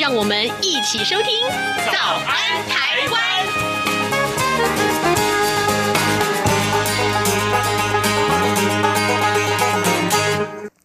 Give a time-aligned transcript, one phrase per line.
[0.00, 1.26] 让我们一起收听
[1.92, 3.22] 《早安台湾》。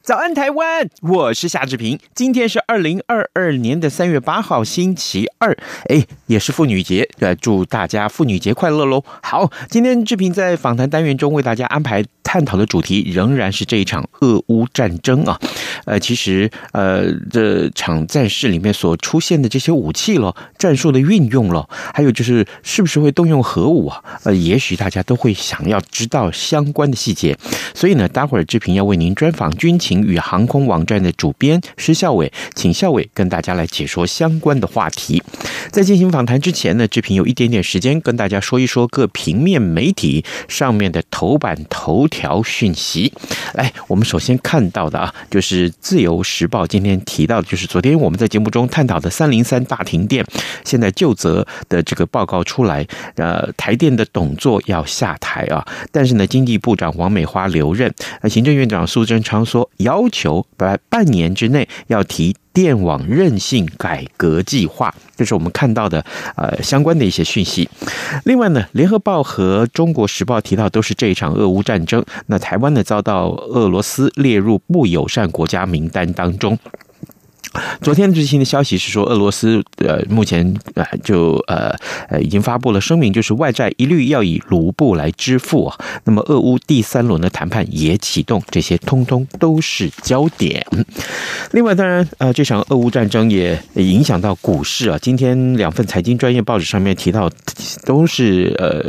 [0.04, 0.88] 早安，台湾！
[1.02, 2.00] 我是夏志平。
[2.14, 5.58] 今天是二零二二年的三月八号，星期二，
[5.88, 9.04] 哎，也是妇女节，呃，祝大家妇女节快乐喽！
[9.24, 15.40] 好，今天志平在访谈单元中为大家安排探讨的主题仍然是这一场俄乌战争啊。
[15.90, 24.04] 呃，其实呃，这场战事里面所出现的这些武器了，战术的运用了，还有就是是不是会动用核武啊？
[24.24, 27.36] 呃，也许大家都会想要知道相关的细节。
[27.74, 35.24] 所以呢，待会儿志平要为您专访军情与航空网站的主编施孝玮，请孝伟跟大家来解说相关的话题。
[35.72, 43.12] 在进行访谈之前呢，志平有一点点时间跟大家说一说各平面媒体上面的头版头条讯息。
[43.54, 50.26] 来，我们首先看到的啊，就是《自由时报》今天提到的，就是昨天我们在节目中探讨的三零三大停电，
[50.64, 52.86] 现在究责的这个报告出来，
[53.16, 66.04] 呃，台电的董座要下台啊，但是呢，经济部长王美花留任，那，行政院长苏贞昌说要求在半年之内要提电网韧性改革计划，这是我们看到的
[66.36, 67.70] 呃相关的一些讯息。
[68.26, 76.60] 另外呢，联合报和中国时报提到都是这一场俄乌战争，那台湾呢遭到俄罗斯列入不友善国家名单当中。
[77.82, 81.76] 昨天最新的消息是说，俄罗斯呃目前呃就呃
[82.10, 85.78] 呃已经发布了声明，就是外债一律要以卢布来支付啊。
[86.04, 90.64] 那么俄乌第三轮的谈判也启动，这些通通都是焦点。
[91.52, 94.98] 另外，当然呃这场俄乌战争也影响到股市啊。
[95.02, 97.30] 今天两份财经专业报纸上面提到，
[97.86, 98.80] 都是呃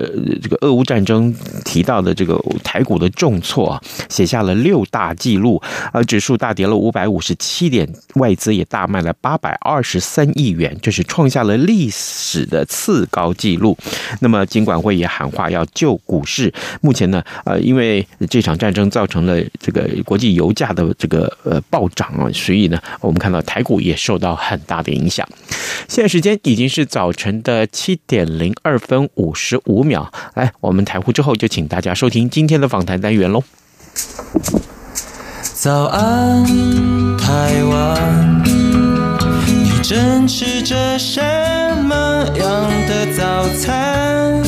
[0.43, 1.35] 这个俄乌战争
[1.65, 3.81] 提到的这个台股的重挫，
[4.11, 5.63] 写下了六大纪录，
[5.95, 8.51] 呃指数大跌了五百五十七点，外资。
[8.51, 13.79] 也大卖了八百二十三亿元，这是创下了历史的次高纪录。
[14.19, 16.53] 那么，金管会也喊话要救股市。
[16.81, 25.27] 目前呢，呃，因为这场战争造成了这个国际油价的这个呃暴涨啊，所以呢，我们看到台股也受到很大的影响。
[25.89, 30.13] 现在时间已经是早晨的七点零二分五十五秒。
[30.35, 33.45] 来，我们台呼之后就请大家收听今天的访谈单元喽。
[35.55, 36.45] 早安，
[37.19, 38.30] 台湾，
[39.91, 41.21] 正吃着什
[41.83, 44.41] 么样的早餐？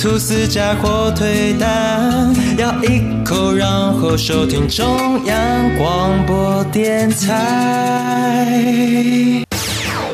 [0.00, 8.54] 吐司加火腿蛋，咬一口，然后收听中央广播电台。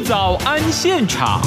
[0.07, 1.43] 早安现场。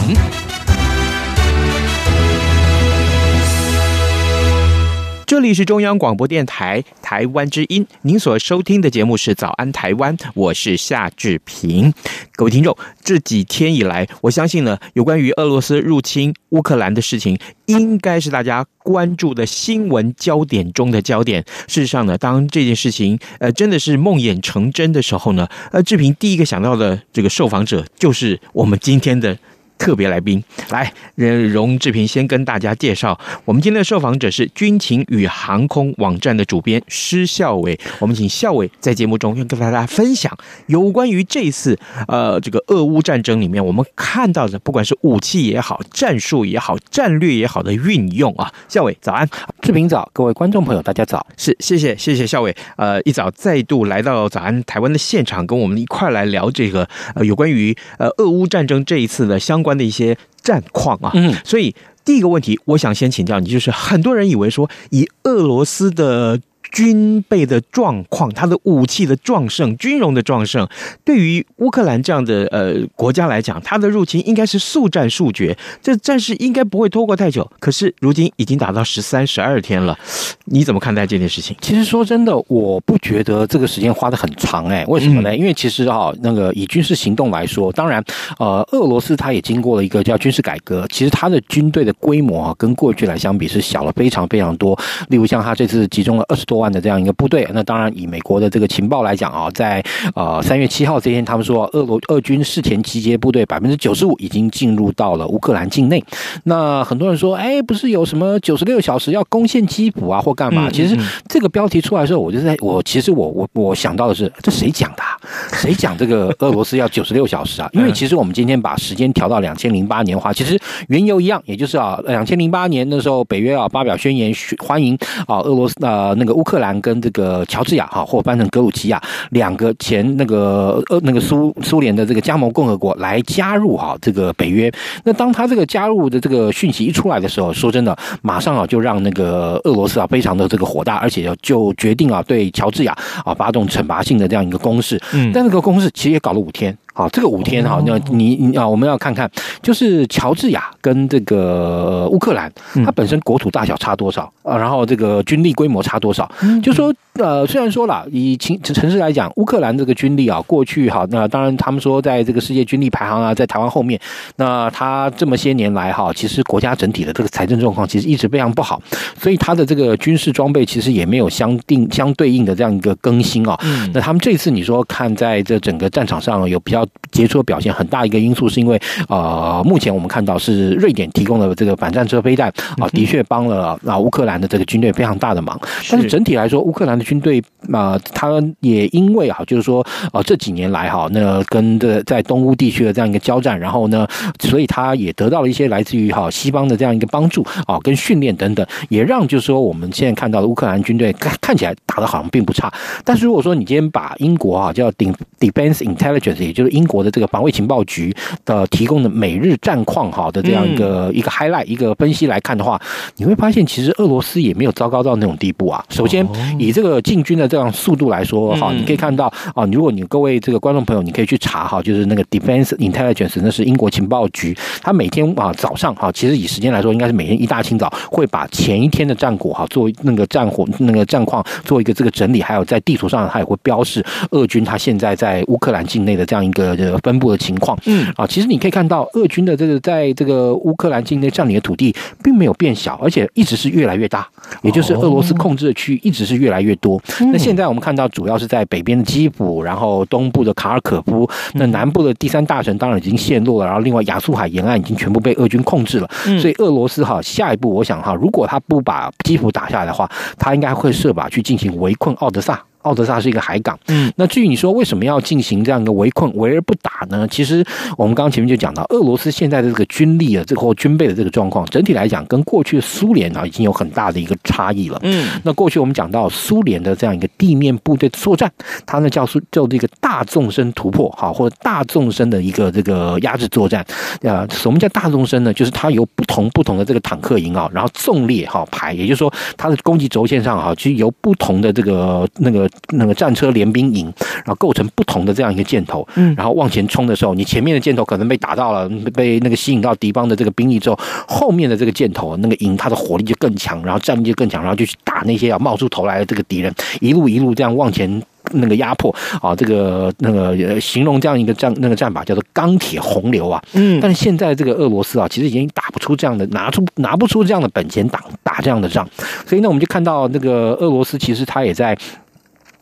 [5.37, 11.93] 这里是中央广播电台台湾之音，您所收听的节目是《早安台湾》，我是夏志平。
[12.35, 17.37] 各位听众，这几天以来，我相信呢，有关于俄罗斯入侵乌克兰的事情，
[17.67, 21.45] 应该是大家关注的新闻焦点中的焦点。
[21.67, 29.37] 事实上呢，当这件事情呃真的是梦魇成真的时候呢，呃，志平第一个想到的这个受访者就是我们今天的。
[29.77, 37.79] 特别来宾，来，荣志平先跟大家介绍，我们今天的受访者是军情与航空网站的主编施孝伟。
[37.99, 41.77] 我们请孝伟在节目中跟大家分享有关于这次
[42.07, 48.51] 呃这个俄乌战争里面我们看到的，不管是武器也好、战术也好、战略也好的运用啊。
[48.67, 49.27] 孝伟早安，
[49.61, 59.77] 志平早，各位观众朋友大家早，是谢谢谢谢孝伟，呃一早再度来到早安台湾的现场，跟我们一块来聊这个呃有关于呃俄乌战争这一次的相关。
[59.77, 66.39] 的一些战况啊，嗯，所以第一个问题，我想先请教你，就是很多人以为说，以俄罗斯的。
[66.71, 70.67] 军备的状况，他的武器的壮盛，军容的壮盛，
[71.03, 77.49] 对于乌克兰这样的呃国家来讲，他的入侵应该是速战速决，这战事应该不会拖过太久。
[77.59, 79.97] 可是如今已经打到十三、十二天了，
[80.45, 81.55] 你怎么看待这件事情？
[81.61, 85.35] 其实说真的，我不觉得这个时间花的很长哎，为什么呢？
[85.35, 88.03] 因为其实哈，那个以军事行动来说，当然
[88.39, 94.77] 呃，俄罗斯它也经过了一个叫军事改革，其实它的军队的规模啊，跟过去来相比是小了非常非常多。
[95.07, 96.56] 例如像他这次集中了二十多。
[96.57, 97.47] 多万的这样一个部队。
[97.53, 99.83] 那当然，以美国的这个情报来讲啊，在
[100.15, 106.03] 呃三月七号这天，他们说俄罗俄军事前集结部队百分之九十五已经进入到了乌克兰境内。
[106.45, 110.67] 那很多人说，哎，不是有什么九十六小时要攻陷基辅啊，或干嘛？
[110.71, 110.97] 其实
[111.29, 115.13] 这个标题出来的时候，我就在我其实我我我想到的是，这谁讲的啊？
[115.53, 117.69] 谁讲这个 俄罗斯要九十六小时啊？
[117.73, 129.01] 因为其实我们今天把时间调到两千零八年的话，其实原由一样，也就是啊，两千零八年的时候，北约啊发表宣言，欢迎啊俄罗斯啊那个乌克兰跟这个乔治亚哈，或翻成格鲁吉亚
[129.31, 134.71] 两个前那个呃那个苏苏联的这个加盟共和国来加入哈这个北约。
[135.03, 142.95] 那当他这个加入的这个讯息一出来的时候，说真的，马上啊就让那个俄罗斯啊非常的这个火大，而且就决定啊对乔治亚
[143.25, 144.97] 啊发动惩罚性的这样一个攻势。
[145.13, 146.73] 嗯，但这个攻势其实也搞了五天。
[146.97, 149.29] 好，这个五天哈，那你你啊，我们要看看，
[149.61, 152.51] 就是乔治亚跟这个乌克兰，
[152.83, 154.57] 它本身国土大小差多少啊？
[154.57, 156.27] 然后这个军力规模差多少？
[156.63, 163.99] 就说呃，虽然说了以城城市来讲，乌克兰这个军力啊，过去哈，那当然他们说在这个世界军力排行啊，在台湾后面。
[164.35, 168.81] 那他这么些年来哈，其实国家整体的这个财政状况其实一直非常不好，
[169.19, 173.57] 所以他的这个军事装备其实也没有相定相对应的这样一个更新啊。
[173.93, 176.85] 那他们这次你说看在这整个战场上有比较。
[177.09, 185.59] 杰出的表现很大一个因素是因为，呃，目前我们看到是瑞典提供了这个反战车飞弹啊，的确帮了啊乌克兰的这个军队非常大的忙。
[185.89, 194.05] 但是整体来说，乌克兰的军队啊，他也因为啊，就是说啊这几年来哈，那跟这在东乌地区的这样一个交战，然后呢，
[194.39, 202.71] 所以他也得到了一些来自于哈西方的这样一个帮助啊，跟训练等等，也让就是说我们现在看到的乌克兰军队看看起来打的好像并不差。
[203.05, 208.13] 但是如果说你今天把英国啊叫 Defense Intelligence，也就是英国的这个防卫情报局
[208.43, 212.79] 的提供的每日战况哈的这样一个一个 highlight 一个分析来看的话，
[213.15, 215.83] 你会发现其实俄罗斯也没有糟糕到那种地步啊。
[215.89, 216.27] 首先
[216.57, 238.07] 以这个进军的这样速度来说哈，你可以看到啊，如果你各位这个观众朋友，你可以去查哈，就是那个 Defense Intelligence，那是英国情报局，他每天啊早上哈，其实以时间来说，应该是每天一大清早会把前一天的战果哈做那个战火那个战况做一个这个整理，还有在地图上它也会标示俄军他现在在乌克兰境内的这样一个分布的情况，嗯。
[238.15, 241.93] 啊，其实你可以看到，俄军的这个在这个乌克兰境内占领的土地
[242.23, 244.27] 并没有变小，而且一直是越来越大，
[244.61, 246.86] 也就是俄罗斯控制的区域一直是越来越多。
[247.31, 256.09] 那现在我们看到，主要是在北边的基辅，然后东部的卡尔可夫，那南部的第三大城当然已经陷落了，然后另外亚速海沿岸已经全部被俄军控制了。
[256.39, 262.63] 所以俄罗斯哈下一步，我想哈，如果他不把基辅打下来的话，他应该会设法去进行围困奥德萨。
[262.87, 267.27] 奥德萨是一个海港，嗯，那至于你说为什么要进行这样一个围困、围而不打呢？
[267.29, 267.61] 其实
[267.97, 274.97] 我们刚刚前面就讲到，俄罗斯现在的这个军力啊，这个或军备的这个状况，整体来讲跟过去苏联啊已经有很大的一个差异了。
[275.03, 278.49] 嗯，那过去我们讲到苏联的这样一个地面部队作战，
[278.85, 283.85] 它呢叫做叫这个大纵深突破，哈，或者大纵深的一个这个压制作战。
[284.23, 285.53] 啊，什么叫大纵深呢？
[285.53, 292.69] 就是它由不同不同的这个坦克营啊，然后纵列哈排，也就是说它的攻击轴线上哈，其实由不同的这个那个。
[292.91, 319.07] 那个战车联兵营，然后构成不同的这样一个箭头，嗯，然后往前冲的时候，你前面的箭头可能被打到了，被那个吸引到敌方的这个兵力之后，后面的这个箭头那个营它的火力就更强，然后战力就更强，然后就去打那些要冒出头来的这个敌人，一路一路这样往前那个压迫啊，这个那个形容这样一个战那个战法叫做钢铁洪流啊，嗯，但是现在这个俄罗斯啊，其实已经打不出这样的拿出拿不出这样的本钱打打这样的仗，
[319.45, 321.97] 所以呢，我们就看到那个俄罗斯其实他也在。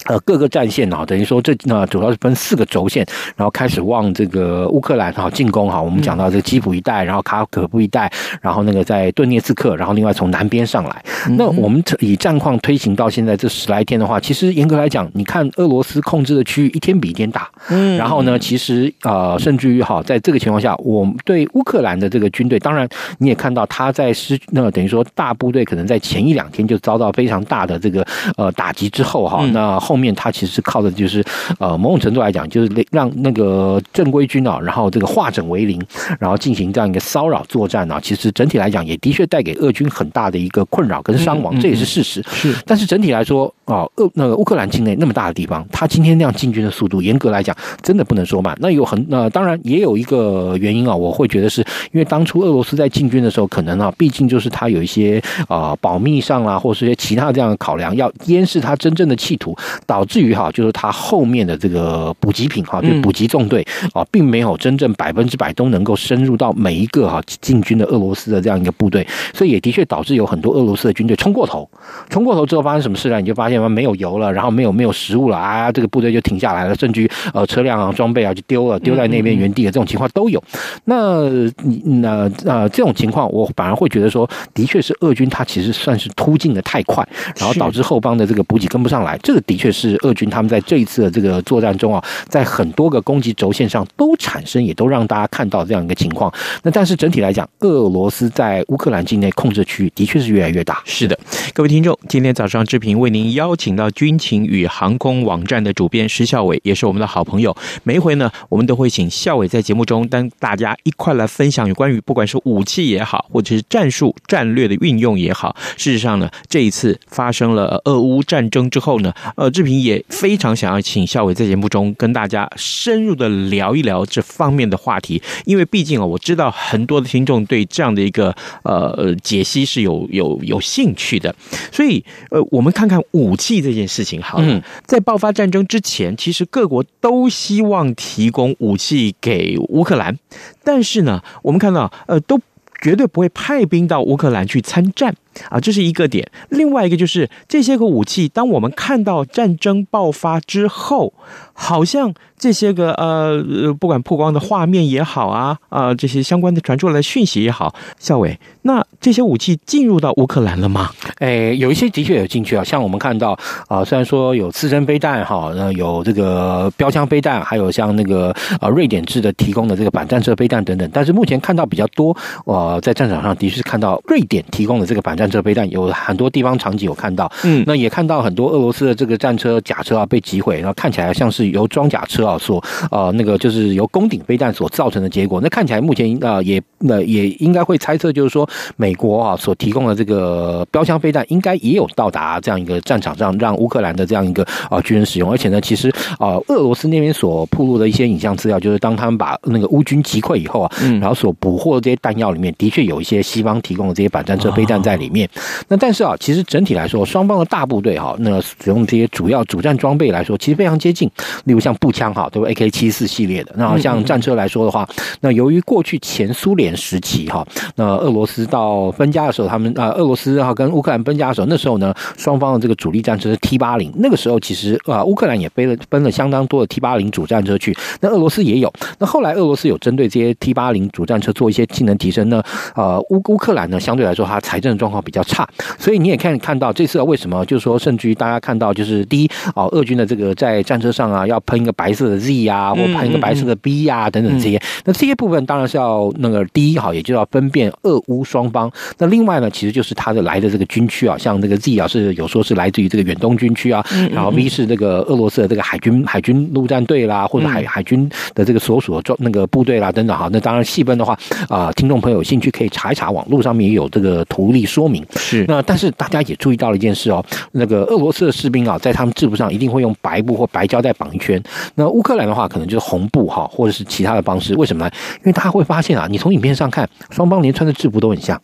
[0.06, 5.82] 呃，各个战线啊，等于说这那主要是分四个轴线，然后开始往这个乌克兰哈进攻哈。
[5.82, 11.04] 我们讲到这个基辅一带，然后卡尔可布一带，然后那个在顿涅茨克，然后另外从南边上来。
[11.32, 17.50] 那我们以战况推行到现在这十来天的话，其实严格来讲，你看俄罗斯控制的区域一天比一天大。
[17.70, 17.98] 嗯。
[17.98, 28.06] 然后呢，其实呃，甚至于哈，在这个情况下，我们对乌克兰的这个军队，当然你也看到他在失那等于说大部队可能在前一两天就遭到非常大的这个
[28.38, 29.95] 呃打击之后哈，那后。
[29.96, 31.24] 后面他其实靠的就是，
[31.58, 35.82] 呃，某种程度来讲，就是让那个正规军啊，然后这个化整为零，
[36.20, 37.98] 然后进行这样一个骚扰作战啊。
[37.98, 42.22] 其实整体来讲，也的确带给俄军很大的一个困扰跟伤亡，这也是事实。
[42.30, 48.54] 是，但是整体来说啊，俄那个乌克兰境内那么大的地方，他今天那样进军的速度，严格来讲，真的不能说慢。
[48.60, 51.62] 那有很那当然也有一个原因啊，我会觉得是
[51.94, 59.56] 因为当初俄罗斯在进军的时候，可能啊，毕竟就是他有一些啊保密上啦，或者是一些其他这样的考量，要掩饰他真正的企图。
[59.86, 71.70] 导致于哈，就是他后面的这个补给品哈，就补给纵队啊，并没有真正百分之百都能够深入到每一个哈进军的俄罗斯的这样一个部队，所以也的确导致有很多俄罗斯的军队冲过头，
[72.10, 73.20] 冲过头之后发生什么事呢？
[73.20, 80.42] 你就发现嘛，没有油了，然后没有没有食物了啊，这个部队就停下来了，甚至于呃车辆啊装备啊就丢了，丢在那边原地的这种情况都有。
[80.86, 81.30] 那
[81.64, 96.34] 你那呃这种情况，我反而会觉得说，的确是俄军他其实算是突进的太快，然后导致后方的这个补给跟不上来，这个的确是俄军他们在这一次的这个作战中啊，在很多个攻击轴线上都产生，也都让大家看到这样一个情况。
[96.64, 100.82] 那但是整体来讲，俄罗斯在乌克兰境内控制区域的确是越来越大。
[100.86, 101.20] 是的，
[101.54, 107.56] 各位听众，今天早上志平为您邀请到军情与航空网站的主编施孝伟，也是我们的好朋友。
[107.84, 115.56] 每一回呢，我们都会请孝伟在节目中跟大家一块来分享有关于不管是武器也好，或者是战术战略的运用也好。
[115.76, 131.36] 事实上呢，这一次发生了俄乌战争之后呢，呃，志平也非常想要请校伟在节目中跟大家深入的聊一聊这方面的话题，因为毕竟啊，我知道很多的听众对这样的一个呃解析是有有有兴趣的，
[131.72, 134.64] 所以呃，我们看看武器这件事情好了。
[134.86, 140.18] 在爆发战争之前，其实各国都希望提供武器给乌克兰，
[140.64, 142.40] 但是呢，我们看到呃都。
[142.82, 145.16] 绝对不会派兵到乌克兰去参战
[145.50, 146.30] 啊，这是一个点。
[146.50, 151.14] 另外一个就是这些个武器，当我们看到战争爆发之后，
[151.54, 153.42] 好像这些个呃，
[153.80, 160.90] 不管曝光的画面也好啊，啊、呃，这些相关的传出来的讯息也好，校伟，那这些武器进入到乌克兰了吗？
[161.20, 163.32] 诶，有一些的确有进去啊，像我们看到
[163.68, 172.16] 啊、呃，虽然说有刺针飞弹哈，那有这个标枪飞弹，还有像那个呃瑞典制的提供的这个反战车飞弹等等，但是目前看到比较多，
[172.46, 181.46] 呃，在战场上的确是看到瑞典提供的这个反战车飞弹，有很多地方场景有看到，嗯，那也看到很多俄罗斯的这个战车甲车啊被击毁，然后看起来像是。
[181.56, 195.32] 由装甲车啊所呃那个就是由攻顶飞弹所造成的结果，那看起来目前呃也那也应该会猜测，就是说美国啊所提供的这个标枪飞弹应该也有到达这样一个战场上，让乌克兰的这样一个啊军人使用。
[195.32, 195.90] 而且呢，其实
[196.20, 205.30] 啊俄罗斯那边所披露的一些影像资料，就是当他们把那个乌军击溃以后啊，然后所捕获的这些弹药里面，的确有一些西方提供的这些反战车飞弹在里面。
[205.68, 211.10] 那但是啊，其实整体来说，双方的大部队哈，那使用这些主要主战装备来说，其实非常接近。
[211.46, 213.54] 例如像步枪哈，都是 AK 七四系列的。
[213.58, 214.88] 那像战车来说的话，
[215.20, 217.46] 那由于过去前苏联时期哈，
[217.76, 223.92] 那俄罗斯到分家的时候，他们啊，俄罗斯哈跟乌克兰分家的时候，那时候呢，双方的这个主力战车是 T 八零。
[223.98, 227.76] 那个时候其实啊，乌克兰也背了分了相当多的 T 八零主战车去。
[228.00, 228.72] 那俄罗斯也有。
[228.98, 232.42] 那后来俄罗斯有针对这些 T 八零主战车做一些性能提升呢。
[232.76, 244.62] 呃，乌乌克兰呢，相对来说它财政状况比较差，所以你也看看到这次为什么，就是说，甚至于大家看到就是第一啊，俄军的这个在战车上啊要喷一个白色的 Z 啊，或喷一个白色的 B 啊，等等这些。
[244.84, 248.72] 那这些部分当然是要那个第一哈，也就要分辨俄乌双方。
[248.98, 260.30] 那另外呢，其实就是它的来的这个军区啊，像这个 Z 啊是有说是来自于这个远东军区啊，然后 V 是这个俄罗斯的这个海军海军陆战队啦，或者海海军的这个所属的装那个部队啦等等哈。
[260.32, 261.18] 那当然细分的话
[261.50, 265.06] 啊，听众朋友有兴趣可以查一查，网络上面也有这个图例说明。
[265.16, 271.42] 是那但是大家也注意到了一件事哦，那个俄罗斯的士兵啊，在他们制服上一定会用白布或白胶带绑一圈。
[271.76, 274.54] 那乌克兰的话，可能就是红布哈，或者是其他的方式。
[274.56, 274.92] 为什么呢？
[275.20, 278.40] 因为大家会发现啊，你从影片上看，双方连穿的制服都很像，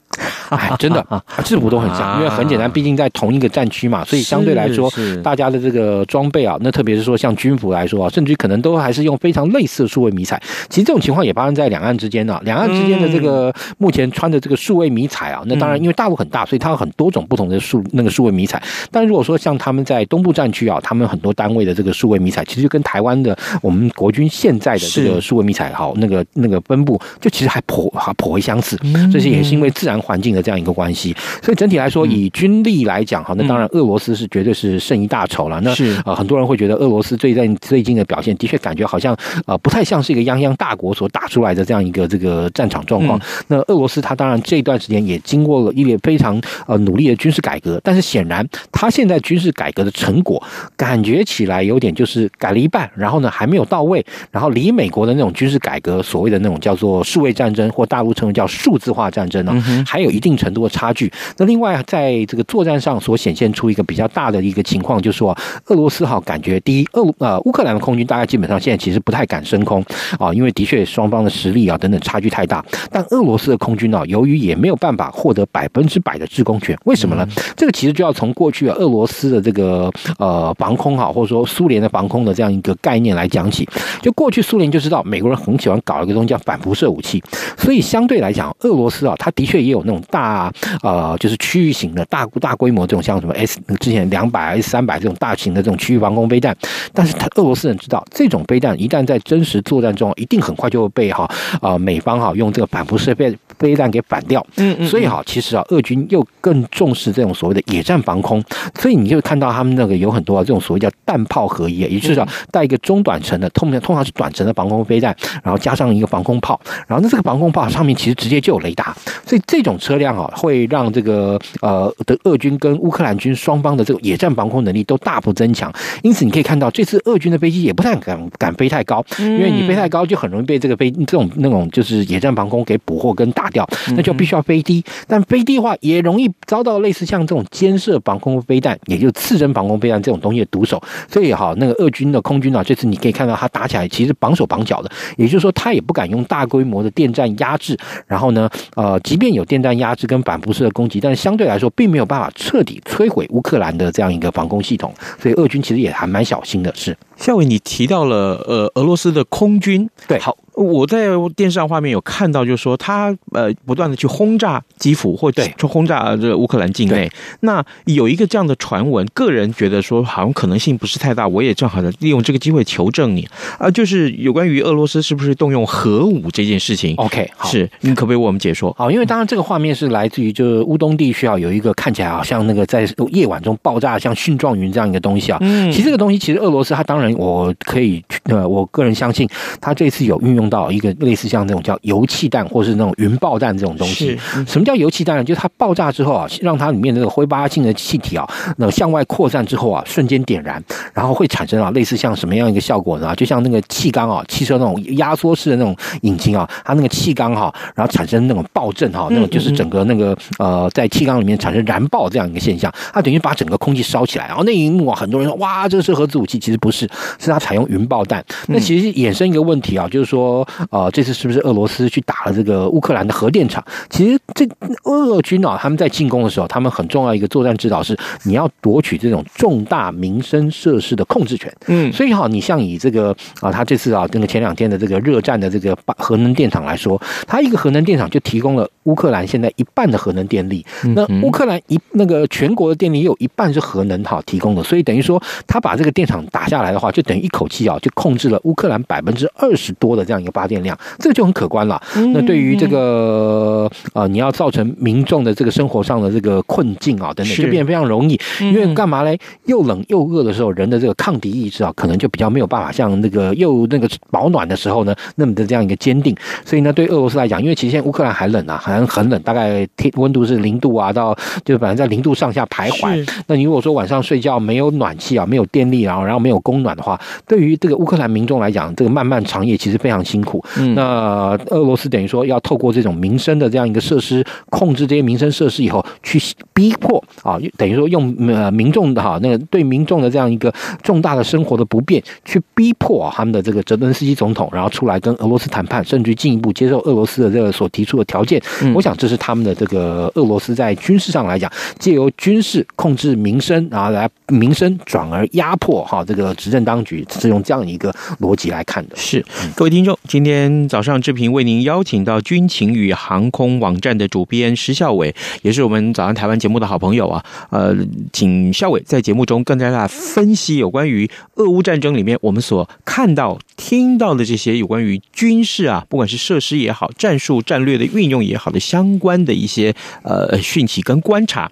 [0.57, 2.17] 哎，真的啊，制服都很像。
[2.17, 4.91] 因为很简单，毕竟在同一个战区嘛，所以相对来说，
[5.23, 10.41] 大家的这个装备啊，那特别是说像军服来说啊，甚至于可能都还是用非常类似的数位迷彩。
[10.69, 12.39] 其实这种情况也发生在两岸之间呢。
[12.43, 18.61] 两岸之间的这个目前穿的这个数位迷彩啊，那当然因为大陆很大，所以它有很多种不同的数那个数位迷彩。
[18.91, 23.37] 但如果说像他们在东部战区啊，他们很多单位的这个数位迷彩，其实就跟台湾的。
[23.61, 28.77] 我们国军现在的这个数位迷彩，好，那个那个分布就其实还颇还颇为相似，
[29.11, 31.15] 这些也是因为自然环境的这样一个关系。
[31.41, 35.59] 所以整体来说，以军力来讲，哈，那当然俄罗斯是绝对是胜一大筹了。
[35.61, 43.19] 那是啊，很多人会觉得俄罗斯最近最近的表现，的确感觉好像呃不太像是一个泱泱大国所打出来的这样一个这个战场状况。
[43.47, 50.41] 那俄罗斯它当然这段时间也经过了一列非常呃努力的军事改革，但是显然它现在军事改革的成果
[50.75, 59.53] 感觉起来有点就是改了一半，然后呢还没有到位，然后离美国的那种军事改革，所谓的那种叫做数位战争，或大陆称为叫数字化战争呢，
[59.85, 61.11] 还有一定定程度的差距。
[61.37, 69.83] 那另外，在这个作战上所显现出一个比较大的一个情况，就是说，俄罗斯哈感觉第一，俄呃乌克兰的空军大概基本上现在其实不太敢升空
[70.17, 72.63] 啊，因为的确双方的实力啊等等差距太大。
[72.89, 77.27] 但俄罗斯的空军呢，由于也没有办法获得百分之百的制空权，为什么呢？
[77.55, 83.67] 这个其实就要从过去俄罗斯的这个呃防空哈，或者说苏联的防空的这样一个概念来讲起。
[84.01, 87.21] 就过去苏联就知道美国人很喜欢搞一个东西叫反辐射武器，
[87.57, 90.51] 所以相对来讲，俄罗斯啊，它的确也有那种大
[90.83, 96.55] 呃，就是区域型的大大规模这种像什么 S 之前两百 S 三百这种大型的这种区域防空飞弹，
[96.93, 101.27] 但是他俄罗斯人知道，这种飞弹一旦在真实作战中，一定很快就会被哈
[101.61, 104.45] 啊美方哈用这个反辐射飞飞弹给反掉。
[104.57, 108.43] 嗯嗯，所以哈，其实啊，俄军又更重视这种所谓的野战防空，
[108.79, 125.71] 所以你就看到他们那个有很多啊这种所谓叫弹炮合一，也就是说带一个中短程的通常通常是短程的防空飞弹，然后加上一个防空炮，然后那这个防空炮上面其实直接就有雷达，所以这种车辆啊会让这个呃的俄军跟乌克兰军双方的这个野战防空能力都大幅增强。
[126.01, 134.83] 因此你可以看到这次俄军的飞机也不太敢敢飞太高，因为你飞太高就很容易被这个飞这种那种就是野战防空给捕获跟打掉，那就必须要飞低。
[135.07, 140.81] 但飞低的话也容易遭到类似像这种监射防空飞弹，也就是刺针防空飞弹这种东西的毒手。
[141.07, 147.77] 所以哈，那个俄军的空军啊，这次你可以看到他打起来其实绑手绑脚的，也就是说他也不敢用大规模的电站压制。
[148.07, 154.93] 然后呢，呃，即便有电站压制跟反辐射的攻击，但是相对来说并没有办法彻底摧毁乌克兰的这样一个防空系统。
[155.19, 156.95] 所以俄军其实也还蛮小心的，是。
[157.21, 160.35] 孝玮，你提到了呃俄罗斯的空军，对，好。
[160.53, 167.09] 我在电视上画面有看到，就是说他呃不断的去轰炸基辅，或者去轰炸这乌克兰境内。
[167.39, 171.25] 那有一个这样的传闻，个人觉得说好像可能性不是太大。
[171.25, 173.25] 我也正好的利用这个机会求证你
[173.57, 176.95] 啊，就是有关于俄罗斯是不是动用核武这件事情。
[176.97, 178.75] OK，好，是你可不可以为我们解说？
[178.77, 185.37] 好，因为当然这个画面是来自于就是乌东地区啊，有一个看起来好像那个在夜晚中爆炸像蕈状云这样一个东西啊。
[185.41, 189.27] 嗯，其实这个东西其实俄罗斯它当然我可以呃，我个人相信
[189.59, 191.31] 他这次有运用到一个类似。
[191.31, 194.19] 像这种叫油气弹，或是那种云爆弹这种东西。
[194.45, 195.23] 什么叫油气弹呢？
[195.23, 198.27] 就是它爆炸之后啊，让它里面那个挥发性的气体啊，
[198.57, 200.61] 那向外扩散之后啊，瞬间点燃，
[200.93, 203.15] 然后会产生啊，类似像什么样一个效果呢？
[203.15, 214.27] 就像那个气缸啊，汽车那种压缩式的那种引擎啊，它那个气缸哈，然后产生那种爆震哈，那种就是整个那个呃，在气缸里面产生燃爆这样一个现象，它等于把整个空气烧起来。
[214.27, 216.89] 然后那一幕啊，很多人说哇，这个是核子武器，其实不是，
[217.19, 218.25] 是它采用云爆弹。
[218.47, 221.11] 那其实衍生一个问题啊，就是说呃，这次。
[221.21, 223.63] 是不是俄罗斯去打了这个乌克兰的核电厂？
[223.89, 224.43] 其实这
[224.85, 231.53] 俄军啊，他们在进攻的时候，他们很重要一个作战指导是，你要夺取这种重大民生设施的控制权。
[231.67, 240.65] 嗯，所以哈，你像以这个啊，他这次啊，那个前两天的这个热战的这个核能电厂来说，它一个核能电厂就提供了乌克兰现在一半的核能电力。
[240.95, 250.77] 那乌克兰一那个全国的电力有一半是核能哈提供的，所以等于说他把这个电厂打下来的话，就等于一口气啊，就控制了乌克兰百分之二十多的这样一个发电量。
[250.99, 251.81] 这个就很可观了。
[252.13, 258.19] 那对于这个呃，你要造成民众的这个生活上的这个困境啊，等等，就变得非常容易。
[258.39, 259.17] 因为干嘛嘞？
[259.45, 266.15] 又冷又饿的时候，人的这个抗敌意志啊，可能就比较没有办法像那个又那个保暖的时候呢，那么的这样一个坚定。
[266.43, 273.07] 所以呢，对俄罗斯来讲，因为其实现在乌克兰还冷啊，好像很冷，大概天温度是零度啊，到就反正在零度上下徘徊。
[273.27, 280.43] 那你如果说晚上睡觉没有暖气啊，没有电力，然后然后没有供暖的话，对于这个乌克兰民众来讲，这个漫漫长夜其实非常辛苦。
[280.57, 280.91] 嗯，那。
[281.01, 286.21] 呃，俄罗斯等于说要透过这种民生的这样一个设施，控制这些民生设施以后，去
[286.53, 290.53] 逼迫啊，等于说用呃民众的哈那个对民众的这样一个
[290.83, 298.41] 重大的生活的不便，去逼迫啊他们的这个泽伦斯基总统，然后出来跟俄罗斯谈判，甚至进一步接受俄罗斯的这个所提出的条件。
[298.61, 308.95] 嗯、我想这是他们的这个俄罗斯在军事上来讲，借由军事控制民生，然后来民生转而压迫哈这个执政当局，是用这样一个逻辑来看的。
[308.95, 311.01] 是，各位听众，今天早上。
[311.01, 317.25] 志平为您邀请到军情与航空网站的主编施孝伟，也是我们早上台湾节目的好朋友啊。
[317.49, 317.75] 呃，
[318.13, 331.51] 请孝伟在节目中更加的分析有关于俄乌战争里面我们所看到、听到的这些有关于军事啊，不管是设施也好、战术战略的运用也好的相关的一些呃讯息跟观察。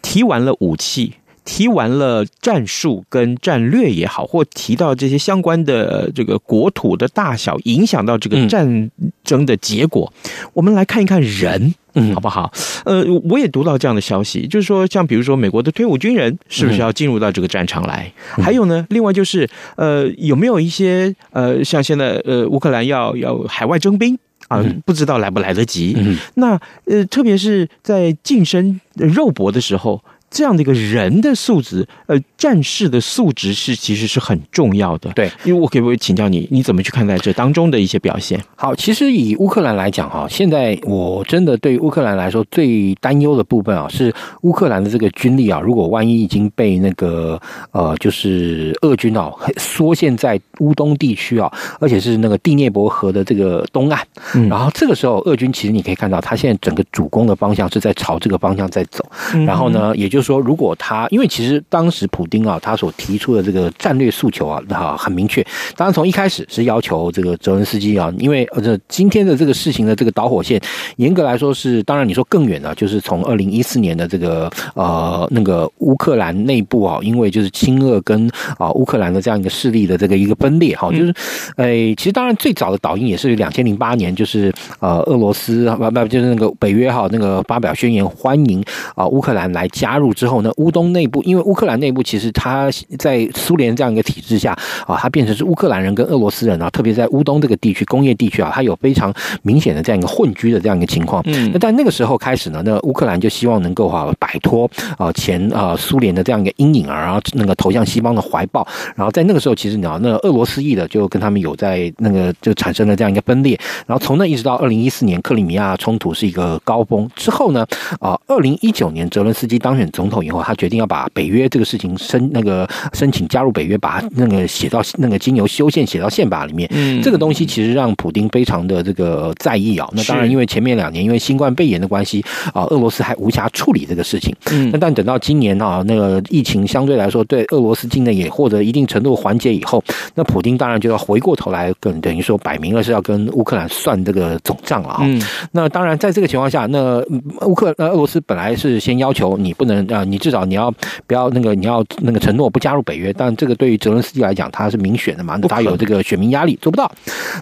[0.00, 1.12] 提完了武器。
[1.46, 8.90] 提完了战术跟战略也好，或提到这些相关的这个国土的大小，影响到这个战
[9.24, 12.52] 争的结果，嗯、我们来看一看人，嗯，好不好？
[12.84, 18.12] 呃，我也读到这样的消息，就是说，像比如说美国的退伍军人是不是要进入到这个战场来？
[18.36, 24.18] 嗯、还有呢，另外就是呃，有没有一些呃，像现在呃，乌克兰要要海外征兵？
[24.48, 25.94] 啊，嗯、不知道来不来得及。
[25.96, 30.02] 嗯、那呃，特别是在近身肉搏的时候。
[30.36, 35.10] 这样的一个人的素质，呃，战士的素质是其实是很重要的。
[35.14, 38.38] 对，因为我可不可以请教你，你怎么去看待这当中的一些表现？
[38.54, 53.98] 好，其实以乌克兰来讲哈，现在我真的对乌克兰来说最担忧的部分啊，是乌克兰的这个军力啊，如果万一已经被那个呃，就是俄军啊缩陷在乌东地区啊，而且是那个第聂伯河的这个东岸，
[54.34, 60.25] 嗯，然后这个时候俄军其实你可以看到，他现在整个主攻的方向是在朝这个方向在走，嗯、然后呢，也就是。
[60.26, 65.40] 说，如果他，因为其实当时普丁啊，他所提出的这个战略诉求啊，啊，很明确。
[65.76, 70.60] 当然，从一开始是要求这个泽伦斯基啊，因为呃，这今天的这个事情的这个导火线，
[70.96, 81.14] 严格来说是，当然你说更远了，就是从二零一四年的这个呃那个乌克兰内部啊，因为就是亲俄跟啊乌克兰的这样一个势力的这个一个分裂哈，就是，
[81.56, 88.60] 哎，其实当然最早的导因也是两千零八年，就是呃俄罗斯不不就是那个北约哈那个发表宣言欢迎
[88.96, 90.05] 啊乌克兰来加入。
[90.12, 94.52] 之后呢，乌东内部，因为乌克兰内部其实它在苏联这样一个体制下
[94.86, 101.22] 啊，它变成是乌克兰人跟俄罗斯人啊，特别在乌东这个地区工业地区啊，它有非常明显的这样一个混居的这样一个情况。
[101.26, 108.66] 嗯，那在那个时候开始呢，那乌克兰就希望能够哈摆脱啊前啊苏联的这样一个阴影啊，然后那个投向西方的怀抱。
[108.94, 113.58] 然后在那个时候，其实你知道，那俄罗斯裔的就跟他们有在那个就产生了这样一个分裂。
[113.86, 117.66] 然后从那一直到二零一四年克里米亚冲突是一个高峰之后呢，
[118.00, 120.06] 啊，二零一九年泽伦斯基当选总。
[120.06, 126.70] 统以后，他决定要把北约这个事情申那个申请加入北约，把那个写到那个经由修宪写到宪法里面。
[126.72, 129.88] 嗯，这个东西其实让普丁非常的这个在意啊。
[129.92, 134.32] 那当然，因为前面两年因为新冠肺炎的关系啊，俄罗斯还无暇处理这个事情。
[134.52, 139.82] 嗯，那但等到今年啊，那个疫情相对来说对俄罗斯境内也获得一定程度缓解以后，
[140.14, 145.00] 那普丁当然就要回过头来跟等于说摆明了是要跟乌克兰算这个总账了啊。
[145.02, 147.02] 嗯，那当然在这个情况下，那
[147.44, 149.85] 乌克那俄罗斯本来是先要求你不能。
[149.92, 150.70] 啊，你至少你要
[151.06, 156.90] 不要那个你要那个承诺不加入北约，但这个对于泽伦斯基来讲，他是民选的嘛，那他有这个选民压力，做不到。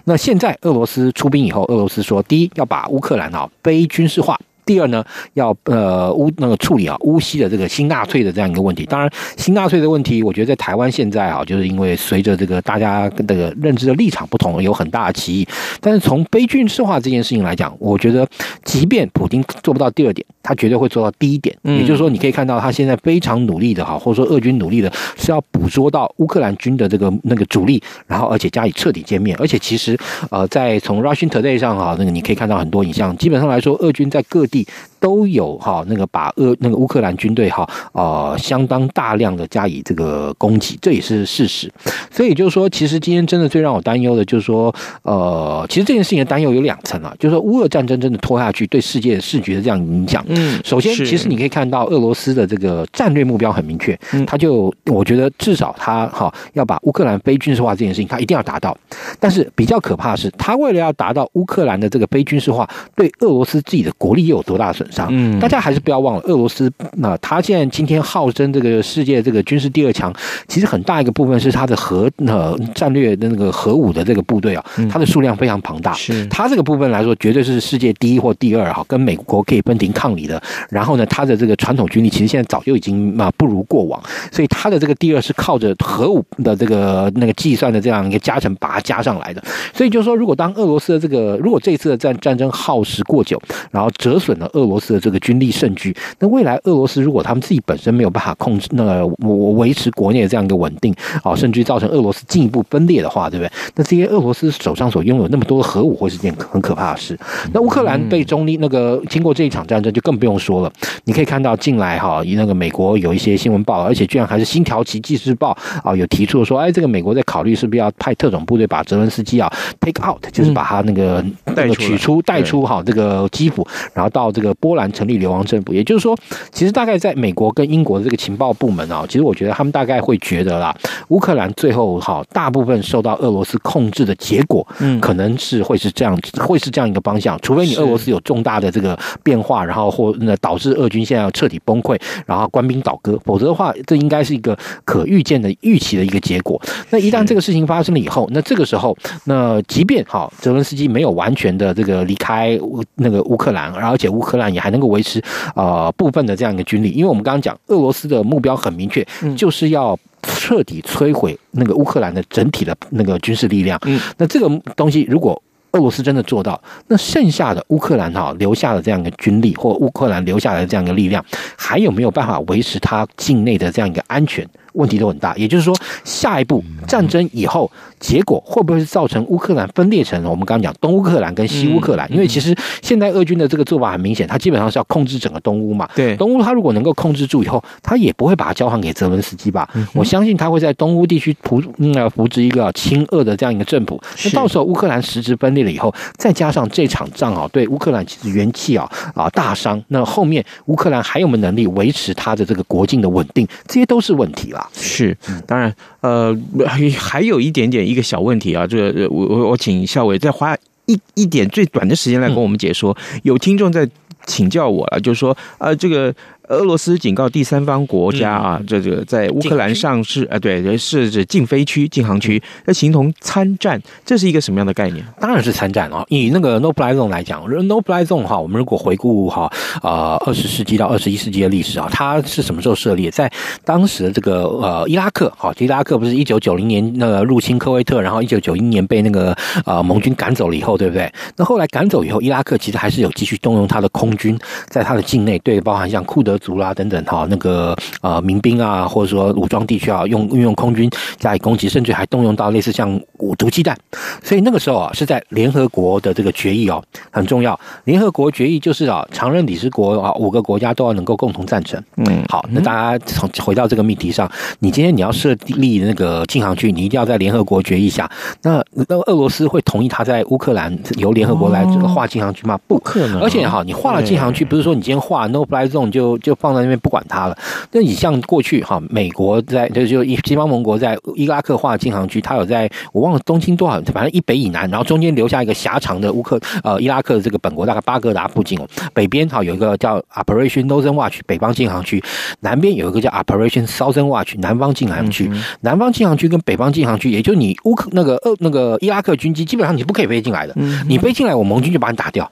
[0.05, 4.39] 那现在俄罗斯出兵以后，俄罗斯说，第一要把乌克兰啊非军事化。
[4.65, 8.85] 第二呢，要呃乌那个处理啊乌西的这个新纳粹的这样一个问题。
[8.85, 15.47] 当然，新纳粹的问题，我觉得在台湾现在啊，就是因为随着这个大家这个认知的立场不同，有很大的歧义。
[15.79, 18.27] 但是从悲剧式化这件事情来讲，我觉得
[18.63, 21.55] 即便普京做不到第二点，他绝对会做到第一点。
[21.63, 29.35] 嗯，也就是说，你可以看到他现在非常努力的哈，或者说俄军努力的是要捕捉到乌克兰军的这个那个主力，然后而且加以彻底歼灭。
[29.39, 29.97] 而且其实
[30.31, 33.15] 呃，在从 Russian Today 上哈，那个你可以看到很多影像。
[33.17, 34.54] 基本上来说，俄军在各地。
[34.55, 34.71] dit
[35.05, 41.71] 都有哈，那个把俄那个乌克兰军队哈呃相当大量的加以这个攻击，这也是事实。
[42.09, 50.25] 所以就是说，其实今天真的最让我担忧的，就是说呃，其实这件事情的担忧有两层啊，就是说乌俄战争真的拖下去，对世界的视觉的这样影响。
[50.27, 58.75] 嗯，首先，其实你可以看到俄罗斯的这个战略目标很明确，他就我觉得至少他哈要把乌克兰非军事化这件事情，他一定要达到。
[59.19, 65.07] 但是比较可怕的是，他为了要达到乌克兰的这个非军事化，对俄罗斯自己的国力又有多大损伤？
[65.11, 70.13] 嗯，大家还是不要忘了，俄罗斯那他现在今天号称这个世界这个军事第二强，
[70.47, 75.93] 其实很大一个部分是他的核呃战略的那个核武的这个部队啊，它的数量非常庞大。
[75.93, 80.41] 是，它这个部分来说，绝对是世界第一或第二哈，跟美国可以分庭抗礼的。
[80.69, 89.43] 然后呢，它的这个传统军力其实现在早就已经啊不如过往，所以它的这个第二是靠着核武的这个那个计算的这样一个加成把它加上来的。
[89.73, 100.93] 所以就是说，如果当俄罗斯的这个如果这一次的战战争耗时过久，然后折损了俄罗斯的这个军力盛举，那未来俄罗斯如果他们自己本身没有办法控制，那个我维持国内的这样一个稳定
[101.23, 103.51] 啊，甚至于造成俄罗斯进一步分裂的话，对不对？
[103.75, 107.17] 那这些俄罗斯手上所拥有那么多的核武，会是件很可怕的事。
[107.53, 110.71] 那乌克兰被中立那个经过这一场战争，就更不用说了。
[111.05, 115.55] 你可以看到近来哈，以那个美国有一些新闻报道，而且居然还是《新条旗纪事报》
[115.87, 125.73] 啊，有提出说，哎，这个美国在考虑是不是要派特种部队把泽伦斯基啊 take out，就是把他那个那个取出带出哈这个基辅，然后到这个波兰成立流亡政府。
[125.73, 126.17] 也就是说，
[126.51, 130.75] 其实大概在美国跟英国的这个情报部门啊，其实我觉得他们大概会觉得啦，
[131.09, 137.37] 乌克兰最后哈大部分受到俄罗斯控制的结果，嗯，可能是会是这样子，会是这样一个方向。
[137.41, 146.59] 除非你俄罗斯有重大的这个变化，然后或那导致俄军现在要彻底崩溃，然后官兵倒戈，否则的话，这应该是一个可预见的预期的一个结果。
[146.89, 155.19] 那一旦这个事情发生了以后，那这个时候，那即便哈泽伦斯基没有完全的这个离开乌那个乌克兰，而且乌克兰也还能够维持
[155.53, 159.05] 啊、呃、部分的这样一个军力，因为我们刚刚讲，俄罗斯的目标很明确，
[159.37, 163.79] 就是要彻底摧毁那个乌克兰的整体的那个军事力量。
[163.85, 165.39] 嗯，那这个东西如果。
[165.71, 171.21] 俄罗斯真的做到，那剩下的乌克兰哈留下的这样一个军力，或乌克兰留下来的这样一个力量，
[171.57, 174.47] 还有没有办法维持它境内的这样一个安全？
[174.75, 182.11] 问题都很大，也就是说，下一步战争以后，结果会不会是造成乌克兰分裂成我们刚刚讲东乌克兰跟西乌克兰？
[182.11, 185.89] 因为其实现在俄军的这个做法很明显，他基本上是要控制整个东乌嘛。
[185.95, 189.67] 对，东乌他如果能够控制住以后，他也不会把它交还给泽伦斯基吧？
[189.93, 193.99] 我相信他会在东乌地区扶嗯扶植一个亲俄的这样一个政府。
[194.25, 199.81] 那到时候乌克兰实质分裂了以后，再加上这场仗啊，对乌克兰其实元气啊啊大伤。
[199.87, 203.47] 那后面乌克兰还有没有能力维持他的这个国境的稳定？
[203.67, 204.64] 这些都是问题啦。
[204.73, 212.95] 是，当然，呃，还还有一点点一个小问题啊，这个我我我请校委再花一一点最短的时间来跟我们解说。
[213.23, 213.89] 有听众在
[214.25, 216.13] 请教我了，就是说，呃，这个。
[216.49, 225.03] 俄罗斯警告第三方国家啊，这个在乌克兰上市啊，对，是指禁飞区、禁航区，那形同参战，这是一个什么样的概念？
[225.19, 226.05] 当然是参战啊！
[226.09, 233.09] 以那个 No Fly Zone 来讲，No Fly Zone 哈，我们如果回顾哈，呃，二十世纪到二十一世纪的历史啊，它是什么时候设立？
[233.09, 233.31] 在
[233.63, 241.11] 当时的这个呃伊拉克，哈，伊拉克不是一九九零年那个入侵科威特，然后一九九一年被那个呃盟军赶走了以后，对不对？
[241.35, 246.34] 那后来赶走以后，伊拉克其实还是有继续动用它的空军，在它的境内，对，包含像库德。
[246.37, 252.99] 族啦等等哈，那个呃民兵啊，或者说武装地区啊，用运用空军加以攻击，甚至还动用到类似像
[253.37, 253.77] 毒气弹。
[254.23, 257.59] 所以那个时候啊，是在联合国的这个决议哦，很重要。
[257.83, 261.81] 联合国决议就是啊，常任理事国啊，五个国家都要能够共同赞成。
[261.97, 268.09] 嗯，好，那大家从回到这个命题上，你今天你要设立那个禁航区，你一定要在联合国决议下。
[268.41, 272.59] 那那俄罗斯会同意他在乌克兰由联合国来这个划禁航区吗？
[272.67, 273.21] 不可能。
[273.21, 277.37] 而且哈，你划了禁航区，不是说你今天划 No Fly Zone 就就放在那边不管它了。
[277.71, 292.03] 那你像过去哈，美国在就就西方盟国在伊拉克划禁航区，它有在我忘了东经多少，反正以北以南，然后中间留下一个狭长的乌克呃伊拉克的这个本国大概巴格达附近哦，北边哈有一个叫 Operation Northern Watch 北方禁航区，
[292.39, 295.29] 南边有一个叫 Operation Southern Watch 南方禁航区。
[295.61, 300.55] 南方禁航区跟北方禁航区，也就是你乌克那个呃那个伊拉克军机基本上你不可以飞进来的，
[300.87, 302.29] 你飞进来我盟军就把你打掉。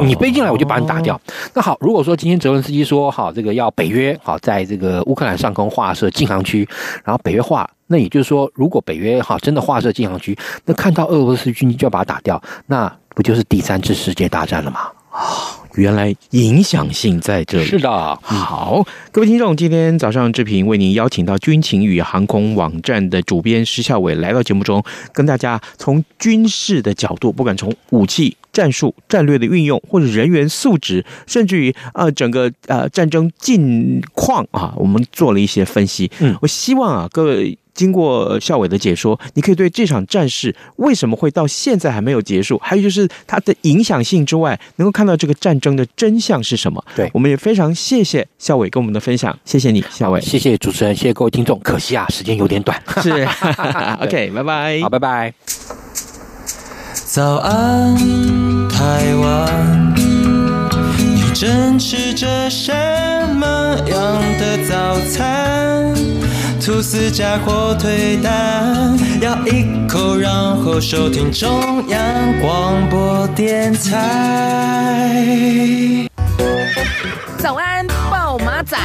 [0.00, 1.20] 你飞进来，我就把你打掉。
[1.54, 6.68] 那好，如果说今天泽伦斯基说好，这个要北约好，在这个乌克兰上空划设禁航区，
[7.04, 14.80] 然后北约划，那也就是说，如果北约哈真的划设禁航区，那看到俄罗斯军机就要把它打掉，那不就是第三次世界大战了吗？
[15.10, 17.64] 啊，原来影响性在这里。
[17.64, 17.88] 是的，
[18.20, 28.36] 好，各位听众，今天早上志平为您邀请到军情与航空网站的主编施孝伟来到节目中，跟大家从军事的角度，不管从武器。
[28.50, 36.10] 战术、战略的运用，或者人员素质，甚至于呃整个呃战争近况啊，我们做了一些分析。
[36.18, 46.84] 嗯，我希望啊，各位经过校委的解说，你可以对这场战事为什么会到现在还没有结束，还有就是它的影响性之外，能够看到这个战争的真相是什么。
[46.96, 51.56] 对，我们也非常谢谢校委跟我们的分享，谢谢你，校委，谢谢主持人，谢谢各位听众。
[51.60, 52.82] 可惜啊，时间有点短。
[53.00, 53.10] 是，
[54.02, 55.32] OK，拜拜，好，拜拜。
[56.92, 57.96] 早安，
[58.68, 62.72] 台湾，你正吃着什
[63.36, 65.94] 么样的早餐？
[66.60, 75.14] 吐司加火腿蛋，咬一口，然后收听中央广播电台。
[77.38, 78.76] 早安，暴马仔。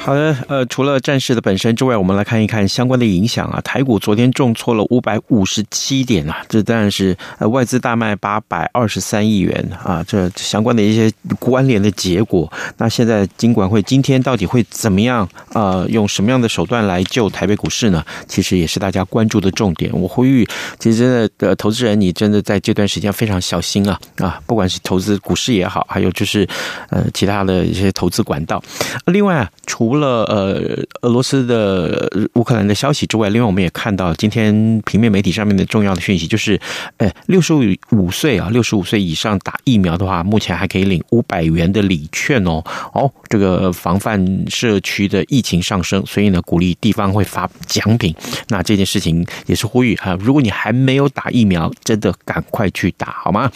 [0.00, 3.60] 好的，呃，除了战事的本身之外，我们来看一看相关的影响啊。
[3.62, 12.48] 台股昨天重挫了五百五十七点啊，这当然是呃外资大卖八百二十三亿元啊，这相关的一些关联的结果。
[12.76, 15.28] 那现在金管会今天到底会怎么样？
[15.54, 18.04] 呃，用什么样的手段来救台北股市呢？
[18.28, 19.90] 其实也是大家关注的重点。
[19.92, 20.46] 我呼吁，
[20.78, 26.48] 其实真的的投资人，你真的在这段时间非常小心啊啊，不管是投资股市也好，还有就是
[26.90, 28.62] 呃其他的一些投资管道。
[29.04, 36.60] 另外啊，除了呃俄罗斯的乌克兰的消息之外，另外我们也看到今天平面媒体上面的重要的讯息，就是，
[36.96, 37.52] 呃，六十
[37.90, 42.62] 五岁啊，六十五岁以上打疫苗的话，目前还可以领五百元的礼券哦。
[42.92, 48.14] 哦，这个防范社区的疫情上升，所以呢，鼓励地方会发奖品。
[48.48, 53.50] 那这件事情也是呼吁啊，如果你还没有打疫苗，真的赶快去打好吗？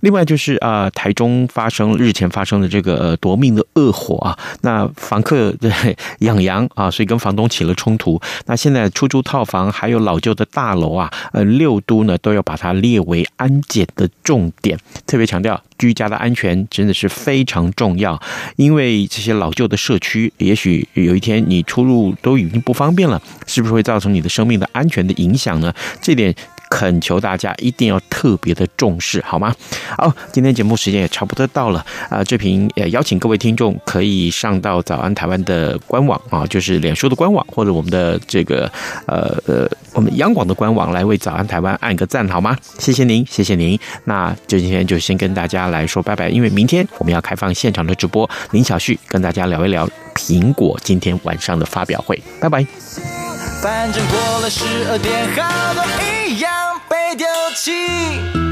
[0.00, 5.70] 另外就是啊，台中发生日前发生的这个夺命的恶火啊，那房客对
[6.20, 8.20] 养羊啊，所以跟房东起了冲突。
[8.46, 18.20] 那现在出租套房还有老旧的大楼啊，呃，六都呢都要把它列为安检的重点，特别强调居家的安全真的是非常重要。
[18.56, 25.72] 因为这些老旧的社区，也许有一天你出入都已经不方便了，是不是会造成你的生命的安全的影响呢？
[26.00, 26.34] 这点。
[26.70, 29.54] 恳求大家一定要特别的重视，好吗？
[29.98, 32.24] 好，今天节目时间也差不多到了啊。
[32.24, 38.70] 志平也邀请各位听众可以上到早安台湾的官网啊，就是脸书的官网或者我们的这个
[39.06, 42.56] 呃呃我们央广的官网来为早安台湾按个赞，好吗？
[42.78, 43.78] 谢谢您，谢谢您。
[44.04, 52.64] 那就今天就先跟大家来说拜拜，因为明天我们要开放现场的直播，林小旭跟大家聊一聊苹果今天晚上的发表会，拜拜。
[53.62, 58.49] 反正过了十二点，好多一样被丢弃。